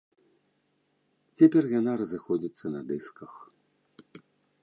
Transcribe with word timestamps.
Цяпер 1.41 1.63
яна 1.79 1.91
разыходзіцца 2.01 2.65
на 2.77 2.81
дысках. 2.93 3.33